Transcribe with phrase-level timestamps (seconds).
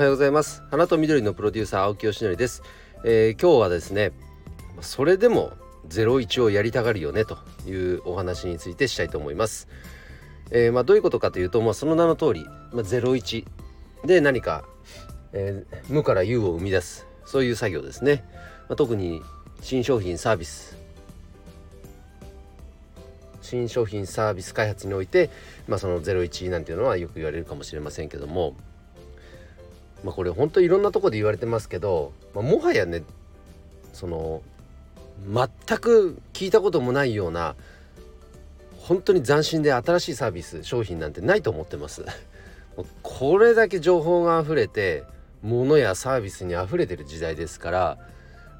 [0.00, 0.62] おはようございます。
[0.70, 2.62] 花と緑のプロデューサー青木よしのりです、
[3.04, 4.12] えー、今日はですね
[4.80, 5.52] それでも
[5.90, 7.36] 01をやりたがるよねと
[7.66, 9.68] いうお話についてしたいと思います、
[10.52, 13.44] えー、まあ、どういうことかというと、まあ、その名の通り、まあ、01
[14.06, 14.64] で何か、
[15.34, 18.24] えー、無から有を生み出すそういう作業ですね、
[18.70, 19.20] まあ特に
[19.60, 20.78] 新商品サービス。
[23.42, 25.28] 新商品サービス開発において、
[25.68, 28.56] まあ、その01なんていうのはよく言われるかもしれませんけども、
[30.04, 33.02] まあ、これ本当いろんなとこで言われてますけど、まあ、もはやね
[33.92, 34.42] その
[35.26, 37.54] 全く聞いたこともないような
[38.78, 42.04] 本当に斬新で新しいサービス商品なんてないと思ってます。
[43.02, 45.04] これだけ情報が溢れて
[45.42, 47.98] 物やサービスに溢れてる時代ですから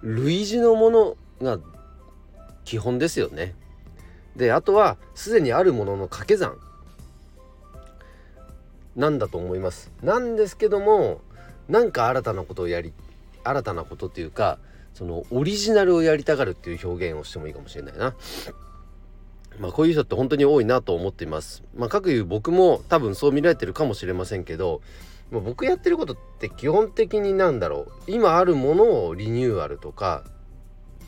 [0.03, 1.59] 類似のものが
[2.65, 3.55] 基本ですよね。
[4.37, 6.59] であとはすでにあるものの掛け算
[8.95, 9.91] なんだと思います。
[10.03, 11.23] なんですけども
[11.71, 12.93] なんか新たなことをやり
[13.45, 14.59] 新たなことっていうか
[14.93, 18.15] そのオリジナルをやりたがるっていう表現をしてもいいかもしれないな。
[19.59, 21.63] まあこういう人って本当に多いなと思っています。
[21.77, 24.81] まあかくいう僕も多分そう見られてるかもしれませんけど、
[25.31, 30.25] まあ、僕やってることって基本的になんだろう今あるものをリニューアルとか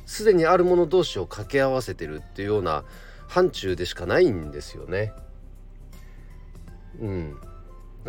[0.06, 2.84] すでにあるもの同士を掛け合わせてるっていうような
[3.28, 5.12] 範疇でしかないんですよね。
[7.00, 7.36] うん。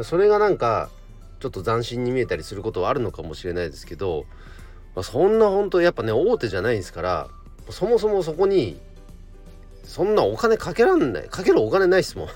[0.02, 0.90] それがなんか
[1.44, 4.24] ちょっと斬新に見えたりすることはあるのかもしれないですけど、
[4.96, 7.28] まあ、そんな本当やっぱね大手じゃないですから
[7.70, 8.80] そもそもそこに
[9.84, 12.28] そんなお金かけらんないかけるお金ないっすもん。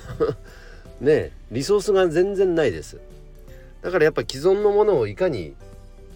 [1.00, 3.00] ねリソースが全然ないです。
[3.82, 5.54] だからやっぱ既存のものをいかに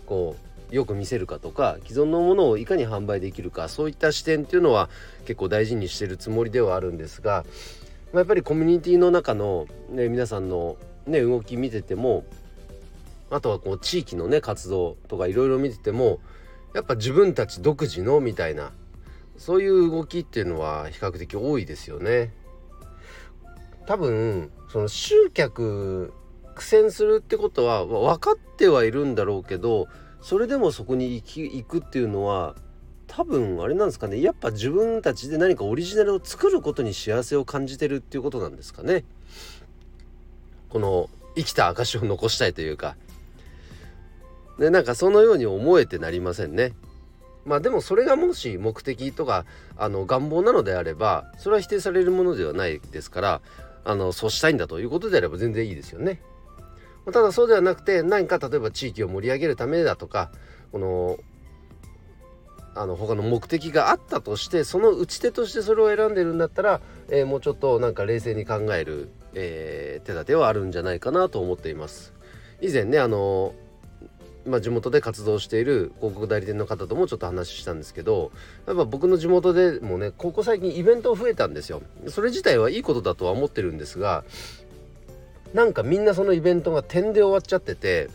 [0.06, 0.36] こ
[0.70, 4.90] うよく見せるかとか既存のものをいかに販売できるかそういった視点っていうのは
[5.24, 7.46] 結構大事にしてるつもりではあるんですが、
[8.12, 10.76] まあ、やっぱりコミュニティの中の、ね、皆さんの、
[11.08, 12.26] ね、動き見てても
[13.32, 16.20] あとはこう地域のね活動とかいろいろ見てても
[16.76, 18.72] やっぱ自分たち独自のみたいな
[19.38, 22.32] そういう動きっていうのは比較的多いですよね。
[23.88, 26.14] 多分その集客
[26.54, 29.88] 苦戦するってことは分かってはいるんだろうけど
[30.22, 32.56] それでもそこに行き行くっていうのは
[33.08, 39.04] 多分あれなんですかねやっぱ自分たちで何かオリジナルを作ることに幸せを感じてるっていうことなんですかね。
[40.70, 42.96] この生きた証を残したいというか
[44.60, 46.74] でなんかそのように思えてなりませんね。
[47.46, 49.46] まあでもそれがもし目的とか
[49.76, 53.42] あの願望なのであればそれは否定されるものではないですから
[53.84, 56.22] あのそうしたいんだということであれば全然いいですよね。
[57.12, 60.32] ただそうではなくて何か例えば地域を盛り上げるためだとか
[60.72, 61.18] この
[62.76, 66.80] あの他の目的があったとしてその打ち手としてそれを選んでるんだったら、
[67.10, 72.14] えー、もうちょっとなんか冷静に考える、えー、手立てはあるんじゃないかなと思っています。
[72.62, 73.56] 以前ねあの
[74.46, 78.32] まあ、地元で活動している広告代理店の方ともちょっと話したんですけど
[78.66, 81.82] やっぱ僕の地元でもねここ最近イベント増えたんですよ。
[82.08, 84.24] それ自体はいいことだとは思ってるんですが
[85.54, 88.10] なんかみんなそのイベントが点で終わっちゃってて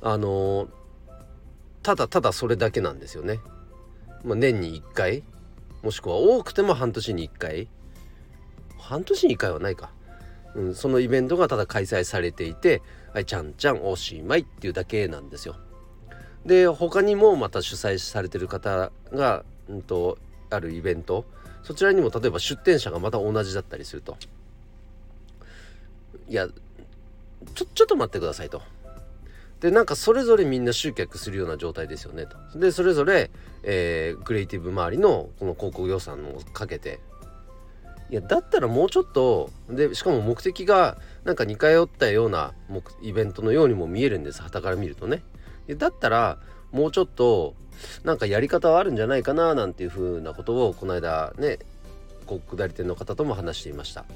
[0.00, 0.68] あの、
[1.82, 3.40] ただただそれだけなんですよね。
[4.24, 5.24] まあ、年に1回
[5.82, 7.68] もしくは多くても半年に1回。
[8.78, 9.90] 半年に1回はないか、
[10.54, 12.80] うん、そのイベントがただ開催されていて
[13.12, 15.56] 「はいちゃんちゃんおしまい」っていうだけなんですよ。
[16.46, 20.18] で他にもまた主催されてる方が、うんと
[20.50, 21.26] あるイベント
[21.62, 24.16] そちらにも例えば出店者がまた同じだったりすると。
[26.28, 26.48] いや
[27.54, 28.62] ちょちょっと待ってくださいと。
[29.60, 32.58] でなんかそれぞれみんな集客するような状態ですよねと。
[32.58, 33.30] でそれぞれ、
[33.62, 37.00] えー、クリエイティブ周りのこの広告予算をかけて
[38.10, 40.96] いやだったらもうちょっとでしかも目的が
[41.28, 42.54] なんか似通ったような
[43.02, 45.22] イベントのようにも見えるんです旗から見るとね。
[45.76, 46.38] だったら
[46.72, 47.54] もうちょっと
[48.02, 51.58] なんかやり方はあるんじゃないかななんていうふうなことをこの間ね
[52.24, 54.06] 広告代理店の方とも話していました。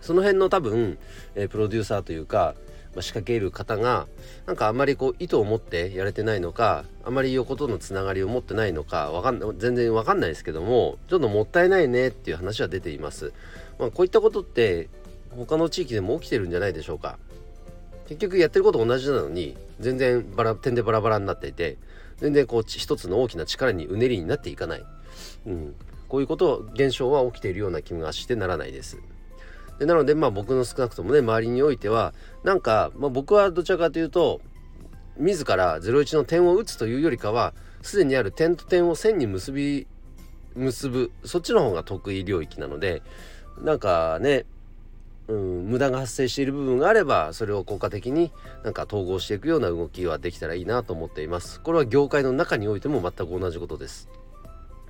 [0.00, 0.96] その辺の多分、
[1.34, 2.54] え、プロデューサーというか、
[2.94, 4.06] ま、仕掛ける方が
[4.46, 13.32] なんかあんまりこう意図を持ってやれてないのかあまり横とのつながりを持ってないのかわかん全然わかんないですけどもちょっともったいないねっていう話は出ています。
[13.80, 14.88] まあ、こういったことって
[15.36, 17.18] 他の地域でも起きてるんじゃないでしょうか。
[18.06, 21.78] 結局やってること同じなのに全然バラ点でバラバラになっていて
[22.18, 24.84] 全然こう一つの大きな力にうねりになっていかない、
[25.46, 25.74] うん、
[26.08, 28.98] こういうこと現象は起きているような気がしてならないです。
[29.78, 32.14] でなのでまあ僕の少なくともね周りにおいては
[32.44, 34.40] なんか、まあ、僕はどちらかというと
[35.16, 39.86] 自ら01の点を打つというよりかはすでにある点と点を線に結び
[40.54, 43.02] 結ぶそっちの方が得意領域なので
[43.60, 44.44] なんかね
[45.28, 48.30] うん、無駄が発生している部分があればそれを効果的に
[48.62, 51.60] なんか統合していくような動きはできたらいいなと思っています。
[51.60, 54.08] これは業界の中においても全く同じことです、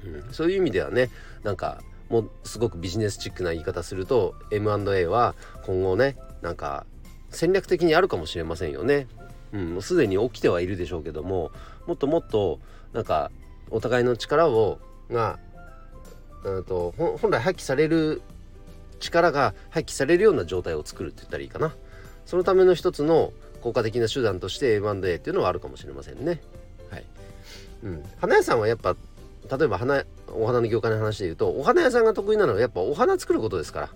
[0.04, 1.10] うん、そういう意味ではね
[1.44, 5.34] なんかもうすごくビジネスチックな言い方すると M&A は
[5.64, 6.84] 今後ねなんか
[7.30, 9.08] 戦略的にあるかもしれませんよね。
[9.52, 11.52] うん、もうすでに起きてはいるでしょうけども
[11.86, 12.58] もっともっと
[12.92, 13.30] なんか
[13.70, 15.38] お互いの力をが
[16.44, 18.20] うんと本来発揮される
[19.04, 21.74] 力が発揮されるような状態を作るって言ったらいいかな。
[22.26, 26.40] そのための一つの効果的な手段として M&A っていうのはあるかもしれませんね。
[26.90, 27.04] はい。
[27.82, 28.96] うん、花屋さんはやっぱ
[29.50, 33.90] 例えば花お花の業界の話で言うとお花屋さんが得意なのはやっぱお花作ることですから。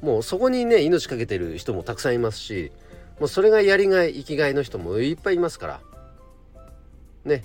[0.00, 2.72] もうそこにね命かけてる人もたくさんいますし
[3.20, 5.80] もうそれがやりがい生きがいの人もいっぱいいますから。
[7.24, 7.44] ね。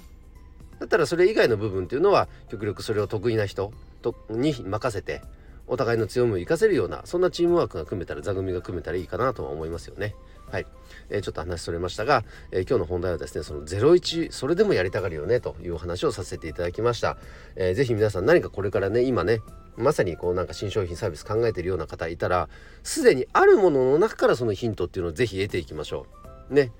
[0.79, 3.71] だったらそれ以外の部分っていうのは極力それを得意な人
[4.01, 5.21] とに任せて
[5.67, 10.15] お互いの強みを生かせるようなそんなチームワークが組めたら座組が組めたらいいかなとは思いますよね。
[10.49, 10.65] はい、
[11.09, 17.17] えー、ちょっと話それましたが、えー、今日の本題はですねその01それでもやりたがるよねという話をさせていただきました。
[17.55, 19.41] えー、ぜ皆さん何かこれからね今ね
[19.75, 22.47] まさにこうなんか新商品サービス考えてるような方いたら
[22.83, 26.05] すでにあるものの中からそのヒントっていうのをぜひ得ていきましょ
[26.49, 26.53] う。
[26.53, 26.71] ね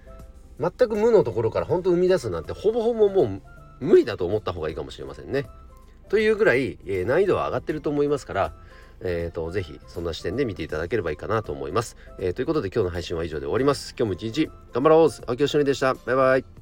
[0.60, 3.42] 全く無のところから本当生み出すなんてほぼほぼもう
[3.80, 5.46] 無理だと思った方がいいかもしれませんね。
[6.10, 8.54] というぐらい、え、難易度は上がってると思いますから
[9.02, 11.98] えーと、ぜひそんな視点で見ていただければいいかなと思います。
[12.20, 13.96] えー、ということで今日の配信は以上で終わります。
[13.98, 15.94] 今日も一日頑張ろう青木よしのりでした。
[15.94, 16.57] バイバイ。